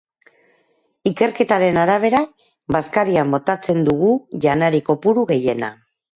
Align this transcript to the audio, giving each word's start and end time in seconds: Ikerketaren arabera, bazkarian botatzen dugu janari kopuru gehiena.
Ikerketaren 1.11 1.77
arabera, 1.81 2.21
bazkarian 2.77 3.37
botatzen 3.37 3.85
dugu 3.91 4.11
janari 4.49 4.83
kopuru 4.91 5.29
gehiena. 5.35 5.73